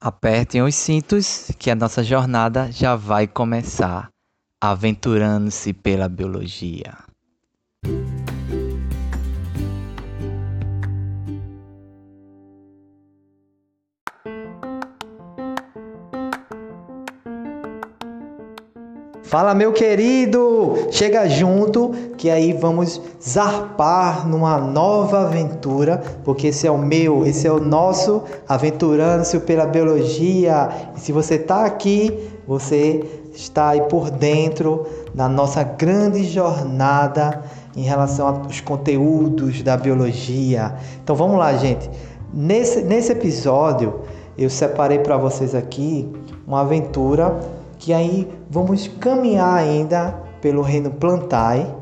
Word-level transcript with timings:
Apertem 0.00 0.62
os 0.62 0.74
cintos 0.74 1.50
que 1.58 1.70
a 1.70 1.74
nossa 1.74 2.04
jornada 2.04 2.70
já 2.70 2.94
vai 2.94 3.26
começar, 3.26 4.10
aventurando-se 4.62 5.72
pela 5.72 6.06
biologia. 6.06 7.05
Fala, 19.36 19.52
meu 19.54 19.70
querido! 19.70 20.88
Chega 20.90 21.28
junto 21.28 21.90
que 22.16 22.30
aí 22.30 22.54
vamos 22.54 22.98
zarpar 23.22 24.26
numa 24.26 24.56
nova 24.56 25.26
aventura, 25.26 26.02
porque 26.24 26.46
esse 26.46 26.66
é 26.66 26.70
o 26.70 26.78
meu, 26.78 27.26
esse 27.26 27.46
é 27.46 27.52
o 27.52 27.60
nosso 27.60 28.22
aventurando-se 28.48 29.38
pela 29.40 29.66
biologia. 29.66 30.70
E 30.96 31.00
se 31.00 31.12
você 31.12 31.34
está 31.34 31.66
aqui, 31.66 32.18
você 32.48 33.04
está 33.34 33.68
aí 33.68 33.82
por 33.82 34.10
dentro 34.10 34.86
da 35.12 35.28
nossa 35.28 35.62
grande 35.62 36.24
jornada 36.24 37.42
em 37.76 37.82
relação 37.82 38.28
aos 38.28 38.62
conteúdos 38.62 39.62
da 39.62 39.76
biologia. 39.76 40.76
Então 41.04 41.14
vamos 41.14 41.38
lá, 41.38 41.52
gente. 41.58 41.90
Nesse, 42.32 42.80
nesse 42.80 43.12
episódio, 43.12 44.00
eu 44.38 44.48
separei 44.48 45.00
para 45.00 45.18
vocês 45.18 45.54
aqui 45.54 46.10
uma 46.46 46.62
aventura 46.62 47.38
que 47.86 47.92
aí 47.92 48.28
vamos 48.50 48.88
caminhar 48.98 49.54
ainda 49.54 50.12
pelo 50.40 50.60
reino 50.60 50.90
plantae. 50.90 51.72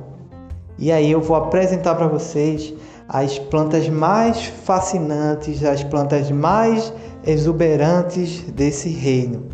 E 0.79 0.93
aí 0.93 1.11
eu 1.11 1.19
vou 1.19 1.35
apresentar 1.35 1.95
para 1.95 2.07
vocês 2.07 2.75
as 3.09 3.39
plantas 3.39 3.89
mais 3.89 4.45
fascinantes, 4.45 5.65
as 5.65 5.83
plantas 5.83 6.31
mais 6.31 6.93
exuberantes 7.27 8.43
desse 8.51 8.91
reino. 8.91 9.47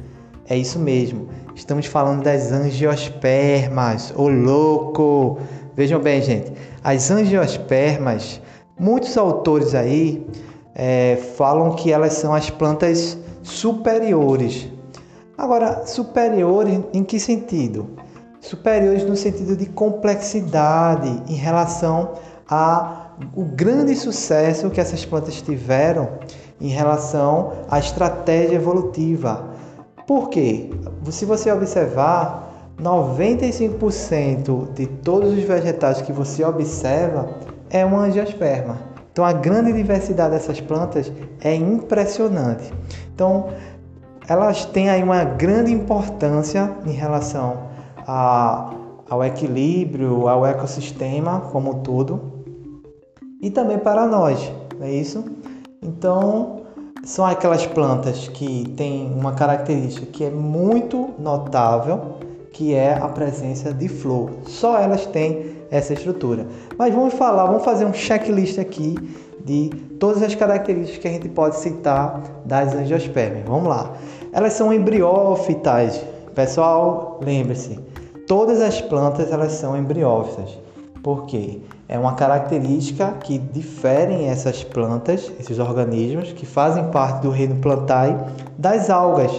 É 0.48 0.56
isso 0.56 0.80
mesmo. 0.80 1.28
Estamos 1.54 1.86
falando 1.86 2.24
das 2.24 2.50
angiospermas, 2.50 4.12
ô 4.16 4.28
louco! 4.28 5.38
Vejam 5.76 6.00
bem, 6.00 6.20
gente, 6.20 6.52
as 6.82 7.12
angiospermas, 7.12 8.40
muitos 8.76 9.16
autores 9.16 9.72
aí 9.72 10.26
é, 10.74 11.16
falam 11.36 11.76
que 11.76 11.92
elas 11.92 12.14
são 12.14 12.34
as 12.34 12.50
plantas 12.50 13.16
superiores 13.40 14.68
Agora, 15.40 15.86
superiores 15.86 16.80
em 16.92 17.02
que 17.02 17.18
sentido? 17.18 17.96
Superiores 18.42 19.04
no 19.04 19.16
sentido 19.16 19.56
de 19.56 19.64
complexidade 19.64 21.08
em 21.26 21.34
relação 21.34 22.12
ao 22.46 23.16
grande 23.56 23.96
sucesso 23.96 24.68
que 24.68 24.78
essas 24.78 25.02
plantas 25.06 25.40
tiveram 25.40 26.10
em 26.60 26.68
relação 26.68 27.52
à 27.70 27.78
estratégia 27.78 28.56
evolutiva. 28.56 29.48
Por 30.06 30.28
quê? 30.28 30.68
Se 31.10 31.24
você 31.24 31.50
observar, 31.50 32.74
95% 32.78 34.74
de 34.74 34.86
todos 34.88 35.32
os 35.32 35.42
vegetais 35.42 36.02
que 36.02 36.12
você 36.12 36.44
observa 36.44 37.30
é 37.70 37.82
uma 37.82 38.00
angiosperma. 38.00 38.90
Então 39.10 39.24
a 39.24 39.32
grande 39.32 39.72
diversidade 39.72 40.32
dessas 40.32 40.60
plantas 40.60 41.10
é 41.42 41.54
impressionante. 41.54 42.70
Então, 43.14 43.48
elas 44.30 44.64
têm 44.64 44.88
aí 44.88 45.02
uma 45.02 45.24
grande 45.24 45.72
importância 45.72 46.70
em 46.86 46.92
relação 46.92 47.64
a, 48.06 48.72
ao 49.10 49.24
equilíbrio, 49.24 50.28
ao 50.28 50.46
ecossistema 50.46 51.40
como 51.50 51.82
todo 51.82 52.20
e 53.42 53.50
também 53.50 53.76
para 53.76 54.06
nós, 54.06 54.52
não 54.78 54.86
é 54.86 54.92
isso? 54.92 55.24
Então, 55.82 56.60
são 57.02 57.26
aquelas 57.26 57.66
plantas 57.66 58.28
que 58.28 58.72
têm 58.76 59.12
uma 59.12 59.32
característica 59.32 60.06
que 60.06 60.22
é 60.22 60.30
muito 60.30 61.10
notável, 61.18 62.18
que 62.52 62.72
é 62.72 62.94
a 62.94 63.08
presença 63.08 63.74
de 63.74 63.88
flor. 63.88 64.30
Só 64.46 64.78
elas 64.78 65.06
têm 65.06 65.56
essa 65.72 65.92
estrutura. 65.92 66.46
Mas 66.78 66.94
vamos 66.94 67.14
falar, 67.14 67.46
vamos 67.46 67.64
fazer 67.64 67.84
um 67.84 67.92
checklist 67.92 68.60
aqui 68.60 68.94
de 69.44 69.70
todas 69.98 70.22
as 70.22 70.34
características 70.34 70.98
que 70.98 71.08
a 71.08 71.12
gente 71.12 71.28
pode 71.28 71.56
citar 71.56 72.22
das 72.44 72.74
angiospermas. 72.74 73.42
Vamos 73.44 73.68
lá. 73.68 73.92
Elas 74.32 74.52
são 74.52 74.72
embriófitas. 74.72 76.04
Pessoal, 76.34 77.18
lembre-se, 77.20 77.78
todas 78.28 78.60
as 78.60 78.80
plantas 78.80 79.32
elas 79.32 79.52
são 79.52 79.76
embriófitas. 79.76 80.56
Por 81.02 81.26
quê? 81.26 81.60
É 81.88 81.98
uma 81.98 82.14
característica 82.14 83.12
que 83.24 83.38
diferem 83.38 84.28
essas 84.28 84.62
plantas, 84.62 85.32
esses 85.40 85.58
organismos 85.58 86.32
que 86.32 86.46
fazem 86.46 86.84
parte 86.90 87.22
do 87.22 87.30
reino 87.30 87.56
plantae, 87.56 88.16
das 88.56 88.88
algas 88.88 89.32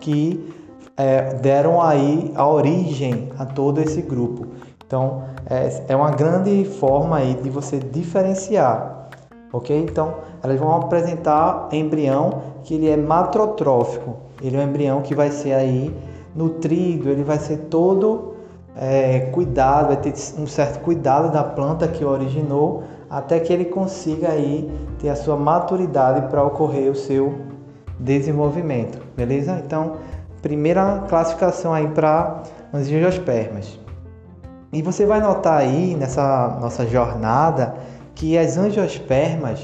que 0.00 0.54
é, 0.96 1.34
deram 1.34 1.82
aí 1.82 2.32
a 2.36 2.46
origem 2.46 3.30
a 3.38 3.44
todo 3.44 3.80
esse 3.80 4.00
grupo. 4.02 4.46
Então, 4.86 5.24
é, 5.50 5.84
é 5.88 5.96
uma 5.96 6.12
grande 6.12 6.64
forma 6.64 7.16
aí 7.16 7.34
de 7.34 7.50
você 7.50 7.78
diferenciar, 7.78 9.08
ok? 9.52 9.76
Então, 9.76 10.14
elas 10.42 10.60
vão 10.60 10.76
apresentar 10.76 11.68
embrião 11.72 12.42
que 12.62 12.74
ele 12.74 12.88
é 12.88 12.96
matrotrófico. 12.96 14.25
Ele 14.40 14.56
é 14.56 14.60
um 14.60 14.62
embrião 14.62 15.02
que 15.02 15.14
vai 15.14 15.30
ser 15.30 15.52
aí 15.52 15.94
nutrido, 16.34 17.08
ele 17.08 17.22
vai 17.22 17.38
ser 17.38 17.56
todo 17.70 18.34
é, 18.76 19.30
cuidado, 19.32 19.88
vai 19.88 19.96
ter 19.96 20.12
um 20.38 20.46
certo 20.46 20.80
cuidado 20.80 21.32
da 21.32 21.42
planta 21.42 21.88
que 21.88 22.04
originou 22.04 22.84
até 23.08 23.40
que 23.40 23.52
ele 23.52 23.66
consiga 23.66 24.30
aí 24.30 24.70
ter 24.98 25.08
a 25.08 25.16
sua 25.16 25.36
maturidade 25.36 26.28
para 26.28 26.42
ocorrer 26.42 26.90
o 26.90 26.94
seu 26.94 27.34
desenvolvimento, 27.98 29.00
beleza? 29.16 29.60
Então, 29.64 29.96
primeira 30.42 31.04
classificação 31.08 31.72
aí 31.72 31.88
para 31.88 32.42
angiospermas. 32.72 33.78
E 34.72 34.82
você 34.82 35.06
vai 35.06 35.20
notar 35.20 35.58
aí 35.58 35.94
nessa 35.94 36.58
nossa 36.60 36.86
jornada 36.86 37.74
que 38.14 38.36
as 38.36 38.58
angiospermas, 38.58 39.62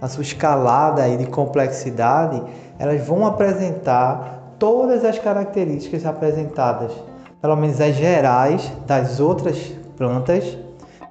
na 0.00 0.08
sua 0.08 0.22
escalada 0.22 1.02
aí 1.02 1.16
de 1.16 1.26
complexidade, 1.26 2.42
elas 2.78 3.06
vão 3.06 3.26
apresentar 3.26 4.56
todas 4.58 5.04
as 5.04 5.18
características 5.18 6.04
apresentadas, 6.06 6.92
pelo 7.40 7.56
menos 7.56 7.80
as 7.80 7.94
gerais 7.94 8.72
das 8.86 9.20
outras 9.20 9.58
plantas, 9.96 10.56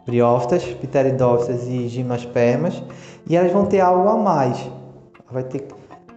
briófitas, 0.06 0.64
pteridófitas 0.64 1.68
e 1.68 1.88
gimnospermas, 1.88 2.84
e 3.28 3.36
elas 3.36 3.52
vão 3.52 3.66
ter 3.66 3.80
algo 3.80 4.10
a 4.10 4.18
mais, 4.18 4.58
vai 5.32 5.44
ter 5.44 5.68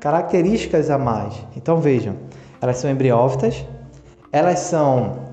características 0.01 0.91
a 0.91 0.99
mais. 0.99 1.35
Então 1.57 1.81
vejam, 1.81 2.17
elas 2.61 2.79
são 2.79 2.91
embriófitas, 2.91 3.65
elas 4.33 4.59
são 4.59 5.27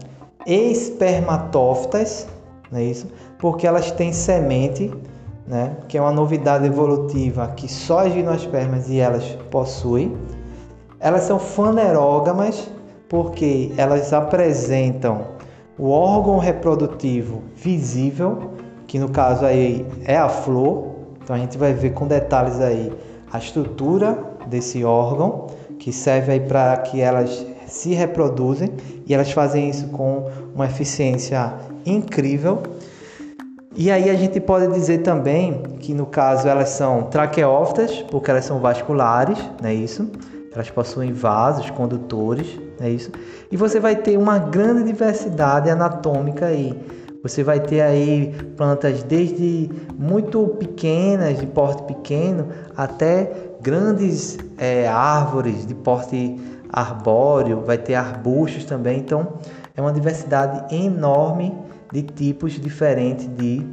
espermatófitas, 0.46 2.28
não 2.72 2.80
é 2.80 2.84
isso? 2.84 3.08
Porque 3.40 3.66
elas 3.68 3.92
têm 3.92 4.14
semente, 4.14 4.92
né? 5.48 5.78
Que 5.88 5.98
é 5.98 6.02
uma 6.02 6.12
novidade 6.12 6.66
evolutiva 6.66 7.48
que 7.56 7.68
só 7.68 8.00
as 8.06 8.14
gimnospermas 8.14 8.90
e 8.90 9.00
elas 9.00 9.24
possuem. 9.52 10.16
Elas 11.00 11.24
são 11.24 11.38
fanerógamas 11.38 12.70
porque 13.10 13.72
elas 13.78 14.14
apresentam 14.14 15.28
o 15.78 15.90
órgão 15.90 16.38
reprodutivo 16.38 17.44
visível, 17.56 18.52
que 18.88 19.00
no 19.00 19.10
caso 19.10 19.46
aí 19.46 19.86
é 20.06 20.18
a 20.18 20.30
flor. 20.30 20.94
Então 21.22 21.36
a 21.36 21.40
gente 21.40 21.58
vai 21.58 21.74
ver 21.74 21.94
com 21.94 22.08
detalhes 22.08 22.60
aí 22.60 22.92
a 23.32 23.38
estrutura 23.38 24.18
desse 24.48 24.84
órgão, 24.84 25.48
que 25.80 25.92
serve 25.92 26.34
aí 26.34 26.40
para 26.40 26.78
que 26.78 27.02
elas 27.02 27.46
se 27.66 27.94
reproduzem 27.94 28.72
e 29.08 29.14
elas 29.14 29.32
fazem 29.32 29.70
isso 29.70 29.88
com 29.88 30.30
uma 30.54 30.66
eficiência 30.66 31.54
incrível. 31.86 32.62
E 33.76 33.90
aí 33.90 34.08
a 34.10 34.14
gente 34.14 34.40
pode 34.40 34.72
dizer 34.72 35.00
também 35.00 35.64
que 35.80 35.96
no 35.96 36.06
caso 36.06 36.48
elas 36.48 36.70
são 36.70 37.04
traqueófitas, 37.04 38.04
porque 38.12 38.30
elas 38.30 38.46
são 38.46 38.60
vasculares, 38.60 39.40
não 39.60 39.68
é 39.68 39.74
isso? 39.74 40.12
Elas 40.54 40.70
possuem 40.70 41.12
vasos 41.12 41.72
condutores, 41.72 42.60
não 42.80 42.86
é 42.86 42.92
isso? 42.92 43.12
E 43.52 43.58
você 43.58 43.80
vai 43.80 43.96
ter 43.96 44.16
uma 44.16 44.38
grande 44.38 44.84
diversidade 44.84 45.72
anatômica 45.72 46.46
aí. 46.46 46.80
Você 47.24 47.44
vai 47.44 47.60
ter 47.60 47.82
aí 47.82 48.36
plantas 48.56 49.02
desde 49.02 49.72
muito 49.98 50.46
pequenas, 50.60 51.40
de 51.40 51.48
porte 51.48 51.82
pequeno, 51.84 52.50
até 52.78 53.32
grandes 53.60 54.38
é, 54.60 54.88
árvores 54.88 55.66
de 55.66 55.74
porte 55.74 56.40
arbóreo, 56.72 57.62
vai 57.62 57.80
ter 57.80 57.96
arbustos 57.96 58.66
também. 58.66 59.00
Então, 59.00 59.30
é 59.76 59.82
uma 59.82 59.92
diversidade 59.92 60.76
enorme 60.76 61.52
de 61.94 62.02
tipos 62.02 62.54
diferentes 62.54 63.30
de 63.38 63.64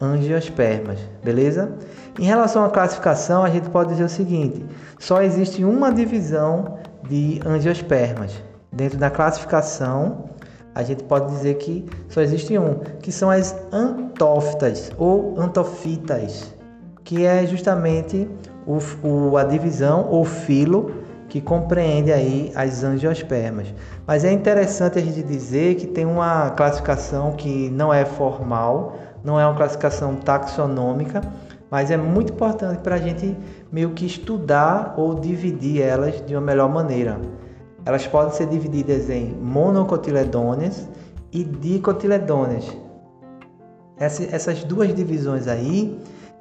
angiospermas, 0.00 0.98
beleza? 1.22 1.72
Em 2.18 2.24
relação 2.24 2.64
à 2.64 2.68
classificação, 2.68 3.44
a 3.44 3.48
gente 3.48 3.70
pode 3.70 3.90
dizer 3.90 4.04
o 4.04 4.08
seguinte: 4.08 4.64
só 4.98 5.22
existe 5.22 5.64
uma 5.64 5.92
divisão 5.92 6.78
de 7.08 7.40
angiospermas. 7.46 8.32
Dentro 8.72 8.98
da 8.98 9.08
classificação, 9.08 10.24
a 10.74 10.82
gente 10.82 11.04
pode 11.04 11.32
dizer 11.32 11.54
que 11.54 11.86
só 12.08 12.20
existe 12.20 12.58
um, 12.58 12.80
que 13.00 13.12
são 13.12 13.30
as 13.30 13.56
antófitas 13.72 14.90
ou 14.98 15.38
antofitas, 15.38 16.52
que 17.04 17.24
é 17.24 17.46
justamente 17.46 18.28
o, 18.66 18.78
o, 19.06 19.36
a 19.36 19.44
divisão 19.44 20.08
ou 20.08 20.24
filo 20.24 20.92
que 21.30 21.40
compreende 21.40 22.12
aí 22.12 22.52
as 22.56 22.82
angiospermas. 22.82 23.72
Mas 24.04 24.24
é 24.24 24.32
interessante 24.32 24.98
a 24.98 25.02
gente 25.02 25.22
dizer 25.22 25.76
que 25.76 25.86
tem 25.86 26.04
uma 26.04 26.50
classificação 26.50 27.32
que 27.32 27.70
não 27.70 27.94
é 27.94 28.04
formal, 28.04 28.96
não 29.24 29.38
é 29.38 29.46
uma 29.46 29.56
classificação 29.56 30.16
taxonômica, 30.16 31.22
mas 31.70 31.90
é 31.92 31.96
muito 31.96 32.32
importante 32.32 32.80
para 32.80 32.96
a 32.96 32.98
gente 32.98 33.36
meio 33.70 33.90
que 33.90 34.04
estudar 34.04 34.94
ou 34.96 35.14
dividir 35.14 35.80
elas 35.80 36.20
de 36.26 36.34
uma 36.34 36.40
melhor 36.40 36.68
maneira. 36.68 37.20
Elas 37.86 38.06
podem 38.06 38.34
ser 38.34 38.46
divididas 38.46 39.08
em 39.08 39.32
monocotiledôneas 39.40 40.88
e 41.32 41.44
dicotiledôneas. 41.44 42.66
Essas 43.96 44.64
duas 44.64 44.92
divisões 44.92 45.46
aí 45.46 45.96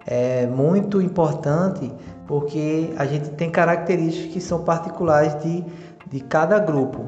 é 0.06 0.48
muito 0.48 1.02
importante 1.02 1.92
porque 2.28 2.94
a 2.98 3.06
gente 3.06 3.30
tem 3.32 3.50
características 3.50 4.34
que 4.34 4.42
são 4.42 4.64
particulares 4.64 5.34
de, 5.44 5.64
de 6.08 6.20
cada 6.22 6.60
grupo, 6.60 7.06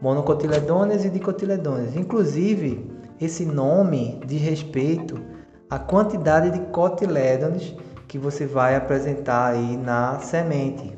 monocotiledôneas 0.00 1.04
e 1.04 1.10
dicotiledôneas. 1.10 1.94
Inclusive, 1.94 2.90
esse 3.20 3.44
nome 3.44 4.20
diz 4.26 4.40
respeito 4.40 5.20
à 5.68 5.78
quantidade 5.78 6.50
de 6.50 6.60
cotilédones 6.72 7.74
que 8.08 8.18
você 8.18 8.44
vai 8.44 8.74
apresentar 8.74 9.52
aí 9.52 9.76
na 9.76 10.18
semente. 10.18 10.92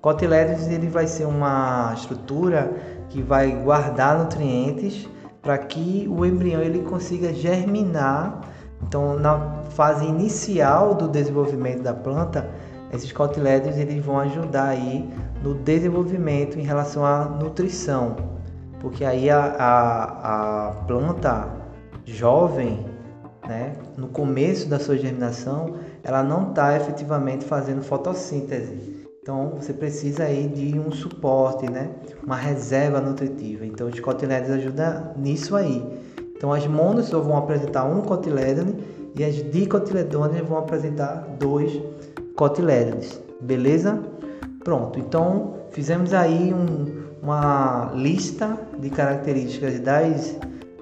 Cotilédones 0.00 0.68
ele 0.68 0.88
vai 0.88 1.06
ser 1.06 1.26
uma 1.26 1.92
estrutura 1.94 2.72
que 3.10 3.20
vai 3.20 3.50
guardar 3.50 4.18
nutrientes 4.18 5.08
para 5.42 5.58
que 5.58 6.06
o 6.08 6.24
embrião 6.24 6.62
ele 6.62 6.80
consiga 6.82 7.32
germinar. 7.34 8.40
Então, 8.82 9.18
na 9.18 9.62
fase 9.70 10.04
inicial 10.04 10.94
do 10.94 11.08
desenvolvimento 11.08 11.82
da 11.82 11.94
planta, 11.94 12.48
esses 12.92 13.10
cotilédones 13.12 13.76
eles 13.76 14.04
vão 14.04 14.18
ajudar 14.20 14.68
aí 14.68 15.08
no 15.42 15.54
desenvolvimento 15.54 16.58
em 16.58 16.62
relação 16.62 17.04
à 17.04 17.24
nutrição, 17.24 18.16
porque 18.80 19.04
aí 19.04 19.28
a, 19.28 19.40
a, 19.58 20.68
a 20.68 20.72
planta 20.86 21.48
jovem, 22.04 22.86
né, 23.46 23.72
no 23.96 24.08
começo 24.08 24.68
da 24.68 24.78
sua 24.78 24.96
germinação, 24.96 25.74
ela 26.02 26.22
não 26.22 26.50
está 26.50 26.76
efetivamente 26.76 27.44
fazendo 27.44 27.82
fotossíntese. 27.82 29.06
Então 29.26 29.54
você 29.56 29.72
precisa 29.72 30.22
aí 30.22 30.46
de 30.46 30.78
um 30.78 30.92
suporte, 30.92 31.68
né? 31.68 31.90
uma 32.24 32.36
reserva 32.36 33.00
nutritiva. 33.00 33.66
Então 33.66 33.88
os 33.88 33.98
cotilédones 33.98 34.52
ajudam 34.52 35.14
nisso 35.16 35.56
aí. 35.56 35.84
Então 36.36 36.52
as 36.52 36.66
monos 36.66 37.06
só 37.06 37.20
vão 37.20 37.36
apresentar 37.36 37.84
um 37.84 38.02
cotilédone 38.02 38.84
e 39.14 39.24
as 39.24 39.34
dicotiledôneas 39.50 40.46
vão 40.46 40.58
apresentar 40.58 41.26
dois 41.38 41.80
cotilédones. 42.34 43.20
Beleza? 43.40 43.98
Pronto. 44.62 44.98
Então 44.98 45.54
fizemos 45.70 46.12
aí 46.12 46.52
um, 46.52 47.04
uma 47.22 47.92
lista 47.94 48.58
de 48.78 48.90
características 48.90 49.80
das 49.80 50.36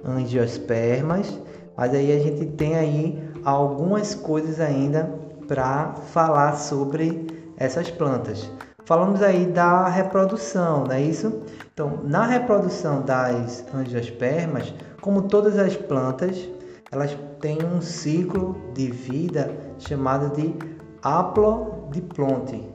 angiospermas, 0.04 1.38
mas 1.76 1.94
aí 1.94 2.12
a 2.12 2.18
gente 2.18 2.46
tem 2.46 2.74
aí 2.76 3.22
algumas 3.44 4.14
coisas 4.14 4.60
ainda 4.60 5.08
para 5.46 5.94
falar 6.12 6.56
sobre 6.56 7.26
essas 7.56 7.90
plantas. 7.90 8.50
Falamos 8.84 9.22
aí 9.22 9.46
da 9.46 9.88
reprodução, 9.88 10.84
não 10.84 10.92
é 10.92 11.00
isso? 11.00 11.40
Então, 11.72 12.00
na 12.04 12.26
reprodução 12.26 13.00
das 13.00 13.64
angiospermas, 13.74 14.74
como 15.04 15.20
todas 15.20 15.58
as 15.58 15.76
plantas, 15.76 16.48
elas 16.90 17.14
têm 17.38 17.58
um 17.62 17.82
ciclo 17.82 18.56
de 18.72 18.90
vida 18.90 19.54
chamado 19.78 20.34
de 20.34 20.54
haplodiplonte 21.02 22.66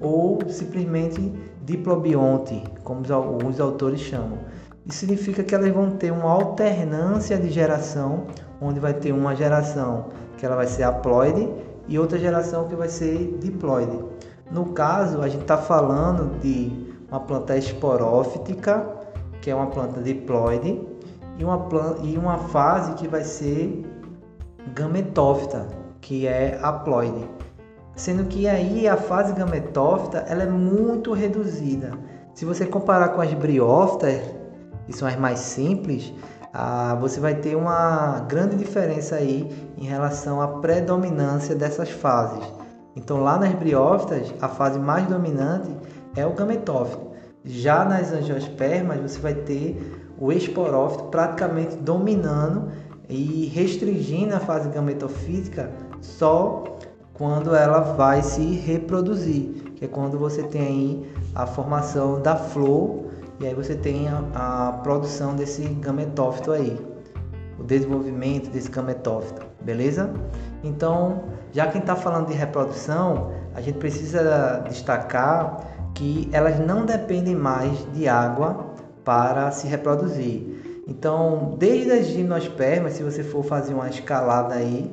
ou 0.00 0.38
simplesmente 0.48 1.30
diplobionte, 1.62 2.64
como 2.84 3.02
alguns 3.12 3.60
autores 3.60 4.00
chamam. 4.00 4.38
Isso 4.86 5.00
significa 5.00 5.44
que 5.44 5.54
elas 5.54 5.70
vão 5.72 5.90
ter 5.90 6.10
uma 6.10 6.30
alternância 6.30 7.36
de 7.36 7.50
geração, 7.50 8.28
onde 8.62 8.80
vai 8.80 8.94
ter 8.94 9.12
uma 9.12 9.36
geração 9.36 10.06
que 10.38 10.46
ela 10.46 10.56
vai 10.56 10.66
ser 10.66 10.84
haploide 10.84 11.50
e 11.86 11.98
outra 11.98 12.18
geração 12.18 12.66
que 12.66 12.74
vai 12.74 12.88
ser 12.88 13.36
diploide. 13.42 14.02
No 14.50 14.72
caso, 14.72 15.20
a 15.20 15.28
gente 15.28 15.42
está 15.42 15.58
falando 15.58 16.40
de 16.40 16.94
uma 17.10 17.20
planta 17.20 17.58
esporófitica, 17.58 18.88
que 19.42 19.50
é 19.50 19.54
uma 19.54 19.66
planta 19.66 20.00
diploide, 20.00 20.93
e 21.38 21.44
uma, 21.44 21.68
e 22.02 22.16
uma 22.16 22.38
fase 22.38 22.94
que 22.94 23.08
vai 23.08 23.24
ser 23.24 23.84
gametófita, 24.74 25.66
que 26.00 26.26
é 26.26 26.58
haploide. 26.62 27.28
Sendo 27.96 28.24
que 28.24 28.48
aí 28.48 28.88
a 28.88 28.96
fase 28.96 29.32
gametófita 29.32 30.18
ela 30.28 30.42
é 30.42 30.48
muito 30.48 31.12
reduzida. 31.12 31.92
Se 32.34 32.44
você 32.44 32.66
comparar 32.66 33.10
com 33.10 33.20
as 33.20 33.32
briófitas, 33.34 34.20
que 34.86 34.92
são 34.92 35.06
as 35.06 35.16
mais 35.16 35.38
simples, 35.38 36.12
ah, 36.52 36.96
você 37.00 37.20
vai 37.20 37.34
ter 37.34 37.56
uma 37.56 38.20
grande 38.28 38.56
diferença 38.56 39.16
aí 39.16 39.48
em 39.76 39.84
relação 39.84 40.40
à 40.40 40.48
predominância 40.48 41.54
dessas 41.54 41.90
fases. 41.90 42.44
Então 42.96 43.22
lá 43.22 43.38
nas 43.38 43.52
briófitas, 43.54 44.32
a 44.40 44.48
fase 44.48 44.78
mais 44.78 45.06
dominante 45.06 45.70
é 46.16 46.26
o 46.26 46.32
gametófito. 46.32 47.14
Já 47.44 47.84
nas 47.84 48.12
angiospermas, 48.12 49.00
você 49.00 49.18
vai 49.18 49.34
ter 49.34 50.03
o 50.18 50.32
esporófito 50.32 51.04
praticamente 51.04 51.76
dominando 51.76 52.70
e 53.08 53.46
restringindo 53.54 54.34
a 54.34 54.40
fase 54.40 54.68
gametofítica 54.68 55.70
só 56.00 56.64
quando 57.12 57.54
ela 57.54 57.80
vai 57.80 58.22
se 58.22 58.42
reproduzir, 58.56 59.72
que 59.76 59.84
é 59.84 59.88
quando 59.88 60.18
você 60.18 60.42
tem 60.42 61.06
a 61.34 61.46
formação 61.46 62.20
da 62.20 62.36
flor 62.36 63.04
e 63.40 63.46
aí 63.46 63.54
você 63.54 63.74
tem 63.74 64.08
a, 64.08 64.22
a 64.34 64.72
produção 64.82 65.34
desse 65.34 65.62
gametófito 65.62 66.52
aí, 66.52 66.76
o 67.58 67.62
desenvolvimento 67.62 68.50
desse 68.50 68.68
gametófito, 68.68 69.42
beleza? 69.60 70.12
Então, 70.62 71.24
já 71.52 71.66
quem 71.66 71.80
está 71.80 71.94
falando 71.94 72.28
de 72.28 72.34
reprodução, 72.34 73.30
a 73.54 73.60
gente 73.60 73.78
precisa 73.78 74.64
destacar 74.68 75.60
que 75.94 76.28
elas 76.32 76.58
não 76.58 76.84
dependem 76.84 77.36
mais 77.36 77.86
de 77.92 78.08
água 78.08 78.73
para 79.04 79.50
se 79.50 79.66
reproduzir. 79.66 80.82
Então, 80.86 81.56
desde 81.58 81.92
as 81.92 82.06
gimnospermas, 82.06 82.94
se 82.94 83.02
você 83.02 83.22
for 83.22 83.44
fazer 83.44 83.74
uma 83.74 83.88
escalada 83.88 84.54
aí 84.54 84.90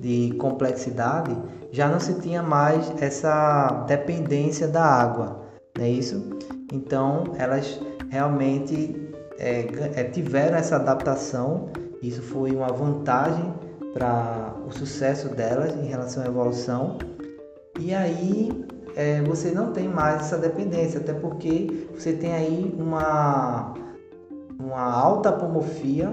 de 0.00 0.34
complexidade, 0.38 1.36
já 1.70 1.88
não 1.88 2.00
se 2.00 2.14
tinha 2.20 2.42
mais 2.42 2.92
essa 3.00 3.84
dependência 3.86 4.68
da 4.68 4.84
água, 4.84 5.42
não 5.76 5.84
é 5.84 5.88
isso? 5.88 6.38
Então, 6.72 7.24
elas 7.36 7.80
realmente 8.10 9.10
é, 9.38 9.66
é, 9.94 10.04
tiveram 10.04 10.56
essa 10.56 10.76
adaptação. 10.76 11.68
Isso 12.02 12.22
foi 12.22 12.54
uma 12.54 12.68
vantagem 12.68 13.52
para 13.92 14.54
o 14.66 14.72
sucesso 14.72 15.28
delas 15.28 15.74
em 15.74 15.86
relação 15.86 16.22
à 16.22 16.26
evolução. 16.26 16.98
E 17.78 17.94
aí 17.94 18.63
é, 18.96 19.22
você 19.22 19.50
não 19.50 19.72
tem 19.72 19.88
mais 19.88 20.22
essa 20.22 20.38
dependência, 20.38 21.00
até 21.00 21.12
porque 21.12 21.88
você 21.94 22.12
tem 22.12 22.32
aí 22.32 22.74
uma, 22.78 23.74
uma 24.58 24.82
alta 24.82 25.30
apomorfia, 25.30 26.12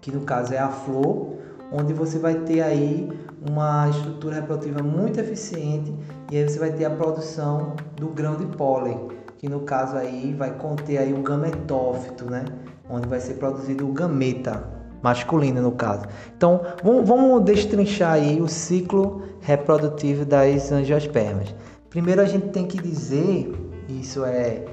que 0.00 0.10
no 0.10 0.22
caso 0.22 0.52
é 0.52 0.58
a 0.58 0.68
flor, 0.68 1.38
onde 1.72 1.92
você 1.92 2.18
vai 2.18 2.34
ter 2.40 2.60
aí 2.60 3.10
uma 3.48 3.88
estrutura 3.88 4.36
reprodutiva 4.36 4.82
muito 4.82 5.18
eficiente 5.18 5.94
e 6.30 6.36
aí 6.36 6.48
você 6.48 6.58
vai 6.58 6.72
ter 6.72 6.84
a 6.84 6.90
produção 6.90 7.74
do 7.96 8.08
grão 8.08 8.36
de 8.36 8.46
pólen 8.56 9.08
que 9.42 9.48
no 9.48 9.62
caso 9.62 9.96
aí 9.96 10.32
vai 10.38 10.56
conter 10.56 10.98
aí 10.98 11.12
o 11.12 11.20
gametófito, 11.20 12.30
né? 12.30 12.44
Onde 12.88 13.08
vai 13.08 13.18
ser 13.18 13.34
produzido 13.34 13.88
o 13.88 13.92
gameta 13.92 14.81
masculino 15.02 15.60
no 15.60 15.72
caso. 15.72 16.04
Então, 16.36 16.60
vamos 16.82 17.42
destrinchar 17.44 18.12
aí 18.14 18.40
o 18.40 18.48
ciclo 18.48 19.22
reprodutivo 19.40 20.24
das 20.24 20.70
angiospermas. 20.70 21.54
Primeiro 21.90 22.20
a 22.22 22.26
gente 22.26 22.48
tem 22.48 22.64
que 22.64 22.80
dizer, 22.80 23.52
isso 23.88 24.24
é 24.24 24.64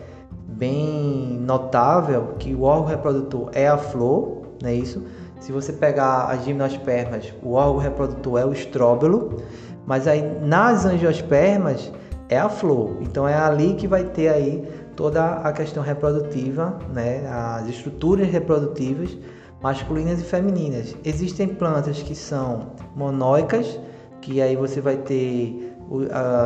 bem 0.47 1.37
notável, 1.41 2.35
que 2.39 2.53
o 2.53 2.63
órgão 2.63 2.85
reprodutor 2.85 3.49
é 3.53 3.67
a 3.67 3.77
flor, 3.77 4.43
não 4.61 4.69
é 4.69 4.75
isso? 4.75 5.03
Se 5.39 5.51
você 5.51 5.73
pegar 5.73 6.25
as 6.25 6.43
gimnospermas, 6.43 7.33
o 7.41 7.53
órgão 7.53 7.77
reprodutor 7.77 8.39
é 8.39 8.45
o 8.45 8.51
estróbilo, 8.51 9.37
mas 9.85 10.07
aí 10.07 10.21
nas 10.41 10.85
angiospermas 10.85 11.91
é 12.27 12.37
a 12.37 12.49
flor. 12.49 12.97
Então 13.01 13.27
é 13.27 13.33
ali 13.35 13.73
que 13.73 13.87
vai 13.87 14.03
ter 14.03 14.29
aí 14.29 14.67
toda 14.95 15.35
a 15.37 15.51
questão 15.53 15.81
reprodutiva, 15.81 16.77
né? 16.93 17.25
As 17.27 17.67
estruturas 17.69 18.27
reprodutivas 18.27 19.17
masculinas 19.61 20.21
e 20.21 20.23
femininas. 20.23 20.95
Existem 21.03 21.47
plantas 21.47 22.01
que 22.01 22.15
são 22.15 22.71
monóicas, 22.95 23.79
que 24.21 24.41
aí 24.41 24.55
você 24.55 24.81
vai 24.81 24.97
ter 24.97 25.75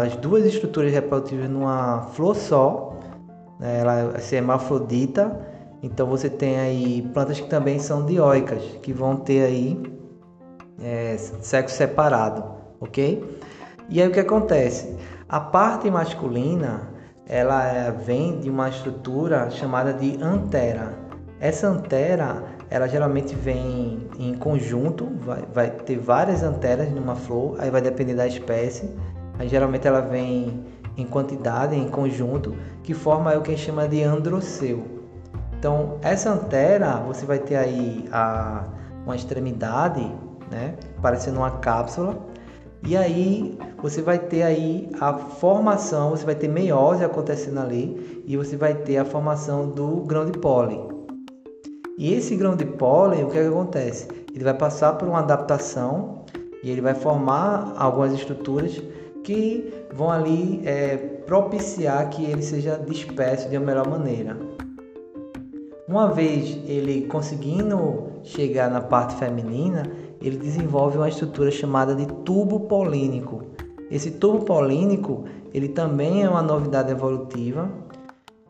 as 0.06 0.16
duas 0.18 0.46
estruturas 0.46 0.92
reprodutivas 0.92 1.50
numa 1.50 2.04
flor 2.14 2.36
só, 2.36 2.98
né? 3.60 3.80
ela 3.80 4.20
ser 4.20 4.38
hermafrodita. 4.38 5.52
Então 5.82 6.08
você 6.08 6.30
tem 6.30 6.58
aí 6.60 7.02
plantas 7.14 7.42
que 7.42 7.50
também 7.50 7.78
são 7.78 8.06
dioicas, 8.06 8.64
que 8.82 8.94
vão 8.94 9.18
ter 9.18 9.44
aí 9.44 9.84
é, 10.82 11.18
sexo 11.18 11.76
separado, 11.76 12.44
ok? 12.80 13.40
E 13.90 14.02
aí 14.02 14.08
o 14.08 14.12
que 14.12 14.20
acontece? 14.20 14.96
A 15.28 15.42
parte 15.42 15.92
masculina 15.92 16.94
ela 17.28 17.66
é, 17.66 17.92
vem 17.92 18.40
de 18.40 18.50
uma 18.50 18.70
estrutura 18.70 19.50
chamada 19.50 19.94
de 19.94 20.22
antera. 20.22 20.94
Essa 21.40 21.68
antera, 21.68 22.44
ela 22.70 22.88
geralmente 22.88 23.36
vem 23.36 24.08
em 24.18 24.34
conjunto, 24.36 25.08
vai, 25.22 25.44
vai 25.54 25.70
ter 25.70 25.98
várias 25.98 26.44
anteras 26.44 26.92
numa 26.92 27.16
flor, 27.16 27.56
aí 27.60 27.70
vai 27.70 27.82
depender 27.82 28.16
da 28.16 28.28
espécie. 28.28 28.90
Aí 29.38 29.48
geralmente 29.48 29.88
ela 29.88 30.02
vem 30.02 30.64
em 30.96 31.06
quantidade, 31.06 31.76
em 31.76 31.88
conjunto, 31.88 32.56
que 32.84 32.94
forma 32.94 33.36
o 33.36 33.42
que 33.42 33.52
a 33.52 33.56
gente 33.56 33.66
chama 33.66 33.88
de 33.88 34.04
androceu. 34.04 34.86
Então, 35.58 35.98
essa 36.02 36.30
antera, 36.30 36.98
você 36.98 37.26
vai 37.26 37.40
ter 37.40 37.56
aí 37.56 38.08
a, 38.12 38.66
uma 39.06 39.16
extremidade, 39.16 40.12
né, 40.52 40.76
parecendo 41.02 41.38
uma 41.38 41.52
cápsula, 41.52 42.18
e 42.86 42.98
aí 42.98 43.58
você 43.82 44.02
vai 44.02 44.20
ter 44.20 44.44
aí 44.44 44.90
a 45.00 45.14
formação, 45.14 46.10
você 46.10 46.26
vai 46.26 46.36
ter 46.36 46.50
meiose 46.50 47.04
acontecendo 47.04 47.60
ali 47.62 48.24
e 48.28 48.36
você 48.36 48.58
vai 48.58 48.74
ter 48.74 48.98
a 48.98 49.06
formação 49.06 49.70
do 49.70 50.02
grão 50.02 50.26
de 50.26 50.38
pólen. 50.38 50.93
E 51.98 52.14
esse 52.14 52.36
grão 52.36 52.56
de 52.56 52.66
pólen, 52.66 53.24
o 53.24 53.30
que, 53.30 53.38
é 53.38 53.42
que 53.42 53.48
acontece? 53.48 54.08
Ele 54.34 54.44
vai 54.44 54.54
passar 54.56 54.94
por 54.94 55.08
uma 55.08 55.20
adaptação 55.20 56.24
e 56.64 56.72
ele 56.72 56.82
vai 56.82 56.96
formar 56.96 57.74
algumas 57.78 58.14
estruturas 58.14 58.82
que 59.24 59.72
vão 59.94 60.10
ali 60.10 60.62
é, 60.66 60.98
propiciar 60.98 62.10
que 62.10 62.26
ele 62.26 62.42
seja 62.42 62.78
disperso 62.78 63.48
de 63.48 63.58
uma 63.58 63.66
melhor 63.68 63.88
maneira. 63.88 64.36
Uma 65.88 66.08
vez 66.08 66.60
ele 66.66 67.04
conseguindo 67.04 68.08
chegar 68.24 68.72
na 68.72 68.82
parte 68.82 69.16
feminina, 69.16 69.84
ele 70.20 70.38
desenvolve 70.38 70.98
uma 70.98 71.10
estrutura 71.10 71.52
chamada 71.52 71.94
de 71.94 72.08
tubo 72.24 72.62
polínico. 72.62 73.44
Esse 73.92 74.10
tubo 74.10 74.46
polínico, 74.46 75.26
ele 75.54 75.68
também 75.68 76.24
é 76.24 76.30
uma 76.30 76.42
novidade 76.42 76.90
evolutiva, 76.90 77.70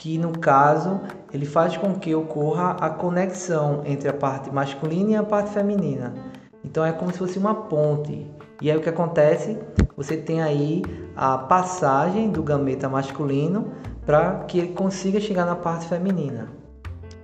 que 0.03 0.17
no 0.17 0.37
caso, 0.37 0.99
ele 1.33 1.45
faz 1.45 1.77
com 1.77 1.93
que 1.93 2.13
ocorra 2.13 2.71
a 2.71 2.89
conexão 2.89 3.83
entre 3.85 4.09
a 4.09 4.13
parte 4.13 4.51
masculina 4.51 5.11
e 5.11 5.15
a 5.15 5.23
parte 5.23 5.51
feminina. 5.51 6.13
Então 6.61 6.83
é 6.83 6.91
como 6.91 7.09
se 7.13 7.19
fosse 7.19 7.39
uma 7.39 7.55
ponte. 7.55 8.29
E 8.61 8.69
aí 8.69 8.75
o 8.75 8.81
que 8.81 8.89
acontece? 8.89 9.57
Você 9.95 10.17
tem 10.17 10.41
aí 10.41 10.83
a 11.15 11.37
passagem 11.37 12.29
do 12.29 12.43
gameta 12.43 12.89
masculino 12.89 13.71
para 14.05 14.39
que 14.39 14.59
ele 14.59 14.73
consiga 14.73 15.21
chegar 15.21 15.45
na 15.45 15.55
parte 15.55 15.87
feminina 15.87 16.49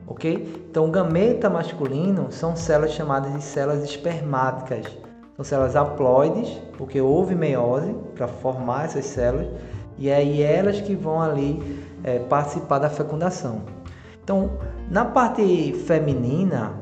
ok? 0.07 0.65
Então, 0.71 0.85
o 0.85 0.89
gameta 0.89 1.49
masculino 1.49 2.31
são 2.31 2.55
células 2.55 2.93
chamadas 2.93 3.31
de 3.31 3.43
células 3.43 3.83
espermáticas. 3.83 4.85
São 5.35 5.45
células 5.45 5.75
haploides, 5.75 6.49
porque 6.77 6.99
houve 6.99 7.35
meiose 7.35 7.93
para 8.15 8.27
formar 8.27 8.85
essas 8.85 9.05
células, 9.05 9.47
e 9.99 10.09
aí 10.09 10.41
elas 10.41 10.81
que 10.81 10.95
vão 10.95 11.21
ali 11.21 11.78
é, 12.03 12.19
participar 12.19 12.79
da 12.79 12.89
fecundação. 12.89 13.63
Então, 14.23 14.51
na 14.89 15.05
parte 15.05 15.73
feminina, 15.85 16.73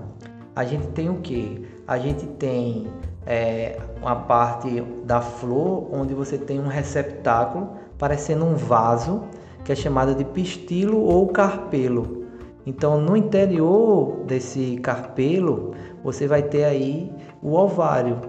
a 0.55 0.63
gente 0.63 0.87
tem 0.87 1.09
o 1.09 1.15
que? 1.21 1.65
A 1.87 1.97
gente 1.97 2.25
tem 2.25 2.87
é, 3.25 3.79
uma 4.01 4.15
parte 4.15 4.81
da 5.05 5.21
flor 5.21 5.89
onde 5.93 6.13
você 6.13 6.37
tem 6.37 6.59
um 6.59 6.67
receptáculo 6.67 7.71
parecendo 7.97 8.45
um 8.45 8.55
vaso 8.55 9.23
que 9.63 9.71
é 9.71 9.75
chamado 9.75 10.15
de 10.15 10.23
pistilo 10.23 10.99
ou 10.99 11.27
carpelo. 11.27 12.25
Então, 12.65 12.99
no 12.99 13.15
interior 13.15 14.23
desse 14.25 14.77
carpelo, 14.77 15.71
você 16.03 16.27
vai 16.27 16.43
ter 16.43 16.63
aí 16.65 17.13
o 17.41 17.53
ovário. 17.53 18.19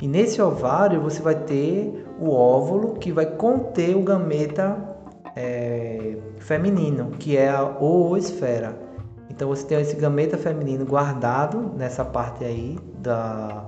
E 0.00 0.06
nesse 0.06 0.40
ovário 0.40 1.00
você 1.00 1.20
vai 1.20 1.34
ter 1.34 2.06
o 2.20 2.30
óvulo 2.30 2.94
que 2.94 3.10
vai 3.10 3.26
conter 3.26 3.96
o 3.96 4.02
gameta 4.02 4.87
é, 5.38 6.16
feminino, 6.40 7.12
que 7.18 7.36
é 7.36 7.48
a 7.48 7.62
oosfera. 7.62 8.76
Então 9.30 9.48
você 9.48 9.64
tem 9.64 9.80
esse 9.80 9.94
gameta 9.94 10.36
feminino 10.36 10.84
guardado 10.84 11.72
nessa 11.76 12.04
parte 12.04 12.44
aí 12.44 12.76
da, 12.98 13.66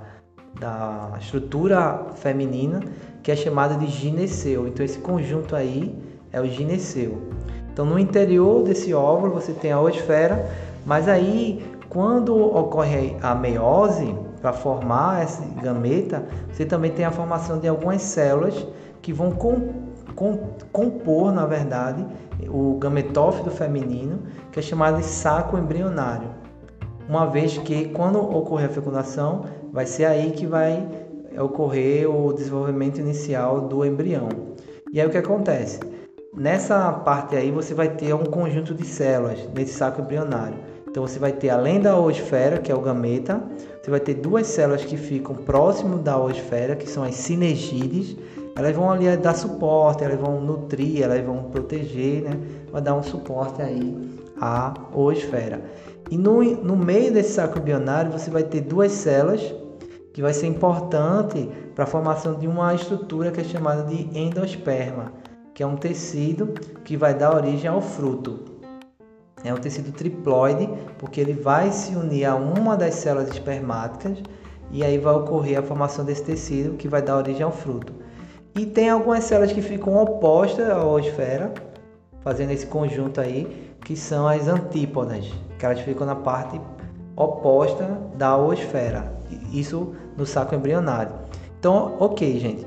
da 0.58 1.12
estrutura 1.20 2.06
feminina, 2.16 2.80
que 3.22 3.30
é 3.30 3.36
chamada 3.36 3.76
de 3.76 3.86
gineceu. 3.86 4.66
Então 4.66 4.84
esse 4.84 4.98
conjunto 4.98 5.54
aí 5.54 5.96
é 6.32 6.40
o 6.40 6.46
gineceu. 6.46 7.30
Então, 7.72 7.86
no 7.86 7.98
interior 7.98 8.64
desse 8.64 8.92
óvulo 8.92 9.32
você 9.32 9.52
tem 9.52 9.70
a 9.70 9.80
oosfera, 9.80 10.50
mas 10.84 11.06
aí 11.06 11.64
quando 11.88 12.36
ocorre 12.36 13.16
a 13.22 13.32
meiose, 13.34 14.12
para 14.40 14.52
formar 14.52 15.22
esse 15.22 15.42
gameta, 15.62 16.24
você 16.50 16.64
também 16.64 16.90
tem 16.90 17.04
a 17.04 17.10
formação 17.10 17.58
de 17.58 17.68
algumas 17.68 18.00
células 18.00 18.66
que 19.02 19.12
vão 19.12 19.30
com, 19.30 19.60
com, 19.60 19.89
compor, 20.14 21.32
na 21.32 21.46
verdade, 21.46 22.06
o 22.48 22.76
gametófito 22.78 23.50
feminino, 23.50 24.22
que 24.50 24.58
é 24.58 24.62
chamado 24.62 24.98
de 24.98 25.04
saco 25.04 25.56
embrionário. 25.56 26.28
Uma 27.08 27.26
vez 27.26 27.58
que 27.58 27.86
quando 27.88 28.18
ocorrer 28.18 28.70
a 28.70 28.72
fecundação, 28.72 29.44
vai 29.72 29.86
ser 29.86 30.04
aí 30.04 30.30
que 30.30 30.46
vai 30.46 30.86
ocorrer 31.38 32.08
o 32.08 32.32
desenvolvimento 32.32 32.98
inicial 32.98 33.62
do 33.62 33.84
embrião. 33.84 34.28
E 34.92 35.00
aí 35.00 35.06
o 35.06 35.10
que 35.10 35.18
acontece? 35.18 35.80
Nessa 36.36 36.92
parte 36.92 37.34
aí 37.36 37.50
você 37.50 37.74
vai 37.74 37.88
ter 37.88 38.14
um 38.14 38.24
conjunto 38.24 38.74
de 38.74 38.86
células 38.86 39.48
nesse 39.54 39.74
saco 39.74 40.00
embrionário. 40.00 40.56
Então 40.88 41.06
você 41.06 41.18
vai 41.18 41.32
ter 41.32 41.50
além 41.50 41.80
da 41.80 41.96
oosfera, 41.96 42.58
que 42.58 42.70
é 42.70 42.74
o 42.74 42.80
gameta, 42.80 43.40
você 43.80 43.90
vai 43.90 44.00
ter 44.00 44.14
duas 44.14 44.46
células 44.48 44.84
que 44.84 44.96
ficam 44.96 45.34
próximo 45.34 45.98
da 45.98 46.16
oosfera, 46.18 46.74
que 46.74 46.88
são 46.88 47.02
as 47.02 47.14
sinergides. 47.14 48.16
Elas 48.60 48.76
vão 48.76 48.90
ali 48.90 49.16
dar 49.16 49.34
suporte, 49.34 50.04
elas 50.04 50.20
vão 50.20 50.40
nutrir, 50.40 51.02
elas 51.02 51.24
vão 51.24 51.44
proteger, 51.44 52.22
né? 52.22 52.30
Vai 52.70 52.80
dar 52.80 52.94
um 52.94 53.02
suporte 53.02 53.60
aí 53.60 54.18
à 54.40 54.72
oosfera. 54.94 55.62
E 56.10 56.16
no, 56.16 56.42
no 56.42 56.76
meio 56.76 57.12
desse 57.12 57.32
saco 57.32 57.58
embrionário 57.58 58.10
você 58.10 58.30
vai 58.30 58.44
ter 58.44 58.60
duas 58.60 58.92
células 58.92 59.54
que 60.12 60.22
vai 60.22 60.32
ser 60.32 60.46
importante 60.46 61.48
para 61.74 61.84
a 61.84 61.86
formação 61.86 62.34
de 62.34 62.46
uma 62.46 62.74
estrutura 62.74 63.30
que 63.30 63.40
é 63.40 63.44
chamada 63.44 63.84
de 63.84 64.16
endosperma 64.18 65.12
que 65.60 65.62
é 65.62 65.66
um 65.66 65.76
tecido 65.76 66.54
que 66.86 66.96
vai 66.96 67.12
dar 67.12 67.36
origem 67.36 67.68
ao 67.68 67.82
fruto. 67.82 68.40
É 69.44 69.52
um 69.52 69.58
tecido 69.58 69.92
triploide, 69.92 70.66
porque 70.98 71.20
ele 71.20 71.34
vai 71.34 71.70
se 71.70 71.94
unir 71.94 72.24
a 72.24 72.34
uma 72.34 72.78
das 72.78 72.94
células 72.94 73.28
espermáticas 73.28 74.16
e 74.70 74.82
aí 74.82 74.96
vai 74.96 75.12
ocorrer 75.14 75.58
a 75.58 75.62
formação 75.62 76.02
desse 76.02 76.24
tecido 76.24 76.78
que 76.78 76.88
vai 76.88 77.02
dar 77.02 77.18
origem 77.18 77.42
ao 77.42 77.52
fruto. 77.52 77.92
E 78.56 78.66
tem 78.66 78.90
algumas 78.90 79.24
células 79.24 79.52
que 79.52 79.62
ficam 79.62 79.96
opostas 79.96 80.68
à 80.68 80.84
oosfera, 80.84 81.52
fazendo 82.22 82.50
esse 82.50 82.66
conjunto 82.66 83.20
aí, 83.20 83.70
que 83.84 83.96
são 83.96 84.26
as 84.26 84.48
antípodas, 84.48 85.30
que 85.58 85.64
elas 85.64 85.80
ficam 85.80 86.06
na 86.06 86.16
parte 86.16 86.60
oposta 87.16 87.98
da 88.16 88.36
oosfera. 88.36 89.12
Isso 89.52 89.94
no 90.16 90.26
saco 90.26 90.54
embrionário. 90.54 91.12
Então, 91.58 91.96
ok, 92.00 92.38
gente. 92.40 92.66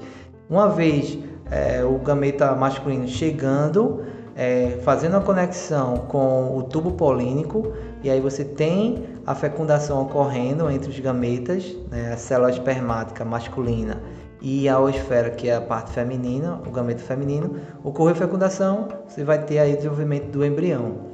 Uma 0.50 0.70
vez 0.70 1.18
é, 1.52 1.84
o 1.84 1.98
gameta 1.98 2.56
masculino 2.56 3.08
chegando, 3.08 4.06
é, 4.36 4.80
fazendo 4.84 5.18
a 5.18 5.22
conexão 5.22 5.98
com 6.08 6.58
o 6.58 6.64
tubo 6.64 6.92
polínico, 6.94 7.74
e 8.02 8.10
aí 8.10 8.22
você 8.22 8.46
tem 8.46 9.04
a 9.26 9.36
fecundação 9.36 10.02
ocorrendo 10.02 10.70
entre 10.70 10.90
os 10.90 11.00
gametas, 11.00 11.76
né, 11.92 12.14
a 12.14 12.18
célula 12.18 12.52
espermática 12.52 13.26
masculina 13.26 14.02
e 14.44 14.68
a 14.68 14.78
oosfera, 14.78 15.30
que 15.30 15.48
é 15.48 15.56
a 15.56 15.62
parte 15.62 15.92
feminina, 15.94 16.62
o 16.68 16.70
gameta 16.70 17.02
feminino, 17.02 17.56
ocorreu 17.82 18.14
fecundação, 18.14 18.90
você 19.08 19.24
vai 19.24 19.42
ter 19.42 19.58
aí 19.58 19.76
desenvolvimento 19.78 20.32
do 20.32 20.46
embrião. 20.46 21.14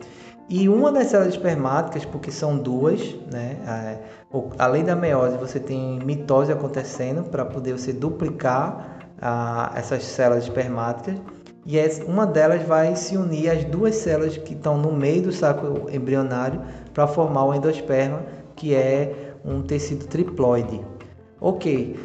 E 0.50 0.68
uma 0.68 0.92
das 0.92 1.08
células 1.08 1.36
espermáticas, 1.36 2.04
porque 2.06 2.32
são 2.32 2.58
duas, 2.58 3.16
né? 3.32 3.58
É, 3.68 4.00
além 4.58 4.84
da 4.84 4.96
meiose, 4.96 5.38
você 5.38 5.60
tem 5.60 6.00
mitose 6.04 6.52
acontecendo 6.52 7.24
para 7.30 7.46
poder 7.46 7.74
você 7.74 7.94
duplicar 7.94 8.98
a, 9.22 9.74
essas 9.76 10.04
células 10.04 10.46
espermáticas 10.46 11.16
e 11.68 11.78
uma 12.08 12.26
delas 12.26 12.64
vai 12.64 12.96
se 12.96 13.16
unir 13.16 13.52
às 13.52 13.64
duas 13.66 13.94
células 13.94 14.38
que 14.38 14.56
estão 14.56 14.76
no 14.76 14.92
meio 14.92 15.22
do 15.22 15.32
saco 15.32 15.88
embrionário 15.92 16.62
para 16.96 17.06
formar 17.06 17.46
o 17.46 17.54
endosperma, 17.54 18.24
que 18.56 18.74
é 18.74 19.36
um 19.46 19.62
tecido 19.62 20.08
triploide. 20.08 20.82
Ok, 21.40 21.96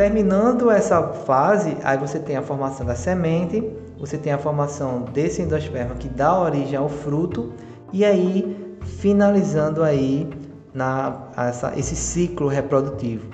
terminando 0.00 0.70
essa 0.70 1.02
fase, 1.02 1.76
aí 1.84 1.98
você 1.98 2.18
tem 2.18 2.34
a 2.34 2.40
formação 2.40 2.86
da 2.86 2.94
semente, 2.94 3.62
você 3.98 4.16
tem 4.16 4.32
a 4.32 4.38
formação 4.38 5.02
desse 5.02 5.42
endosperma 5.42 5.94
que 5.94 6.08
dá 6.08 6.40
origem 6.40 6.74
ao 6.74 6.88
fruto 6.88 7.52
e 7.92 8.02
aí 8.02 8.78
finalizando 8.80 9.82
aí 9.82 10.26
na 10.72 11.28
essa, 11.36 11.78
esse 11.78 11.94
ciclo 11.94 12.48
reprodutivo. 12.48 13.26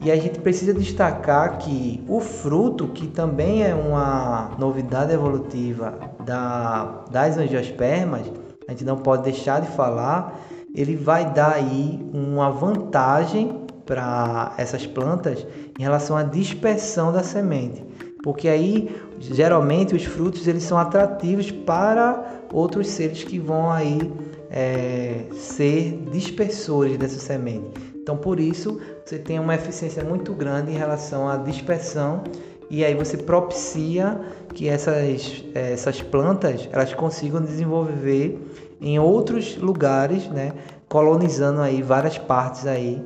E 0.00 0.10
a 0.10 0.16
gente 0.16 0.40
precisa 0.40 0.74
destacar 0.74 1.58
que 1.58 2.04
o 2.08 2.18
fruto, 2.18 2.88
que 2.88 3.06
também 3.06 3.62
é 3.62 3.72
uma 3.72 4.50
novidade 4.58 5.12
evolutiva 5.12 5.94
da, 6.26 7.04
das 7.08 7.38
angiospermas, 7.38 8.22
a 8.66 8.72
gente 8.72 8.84
não 8.84 8.96
pode 8.96 9.22
deixar 9.22 9.60
de 9.60 9.68
falar, 9.68 10.40
ele 10.74 10.96
vai 10.96 11.32
dar 11.32 11.52
aí 11.52 12.04
uma 12.12 12.50
vantagem 12.50 13.63
para 13.86 14.54
essas 14.56 14.86
plantas 14.86 15.46
em 15.78 15.82
relação 15.82 16.16
à 16.16 16.22
dispersão 16.22 17.12
da 17.12 17.22
semente. 17.22 17.84
porque 18.22 18.48
aí 18.48 18.94
geralmente 19.20 19.94
os 19.94 20.04
frutos 20.04 20.48
eles 20.48 20.62
são 20.62 20.78
atrativos 20.78 21.50
para 21.50 22.40
outros 22.50 22.86
seres 22.88 23.22
que 23.22 23.38
vão 23.38 23.70
aí 23.70 24.10
é, 24.50 25.26
ser 25.32 26.02
dispersores 26.10 26.96
dessa 26.96 27.18
semente. 27.18 27.66
Então 27.94 28.16
por 28.16 28.40
isso 28.40 28.80
você 29.04 29.18
tem 29.18 29.38
uma 29.38 29.54
eficiência 29.54 30.02
muito 30.02 30.32
grande 30.32 30.70
em 30.70 30.76
relação 30.76 31.28
à 31.28 31.36
dispersão 31.36 32.22
e 32.70 32.84
aí 32.84 32.94
você 32.94 33.16
propicia 33.16 34.18
que 34.54 34.68
essas, 34.68 35.44
essas 35.54 36.00
plantas 36.00 36.68
elas 36.72 36.94
consigam 36.94 37.42
desenvolver 37.42 38.38
em 38.80 38.98
outros 38.98 39.56
lugares, 39.56 40.26
né, 40.28 40.52
colonizando 40.88 41.60
aí 41.60 41.82
várias 41.82 42.18
partes 42.18 42.66
aí 42.66 43.02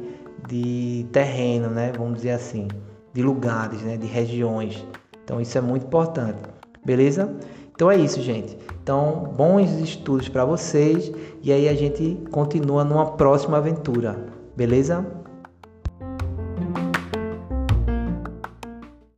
de 0.47 1.07
terreno, 1.13 1.69
né, 1.69 1.93
vamos 1.97 2.17
dizer 2.17 2.31
assim, 2.31 2.69
de 3.13 3.23
lugares, 3.23 3.83
né, 3.83 3.97
de 3.97 4.07
regiões. 4.07 4.87
Então 5.25 5.41
isso 5.41 5.57
é 5.59 5.61
muito 5.61 5.87
importante, 5.87 6.39
beleza? 6.85 7.35
Então 7.75 7.91
é 7.91 7.97
isso, 7.97 8.21
gente. 8.21 8.57
Então 8.83 9.33
bons 9.37 9.71
estudos 9.81 10.29
para 10.29 10.45
vocês 10.45 11.13
e 11.43 11.53
aí 11.53 11.69
a 11.69 11.75
gente 11.75 12.19
continua 12.31 12.85
numa 12.85 13.13
próxima 13.13 13.59
aventura, 13.59 14.19
beleza? 14.57 15.07